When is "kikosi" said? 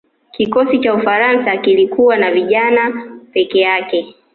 0.31-0.79